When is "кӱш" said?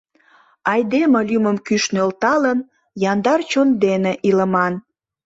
1.65-1.83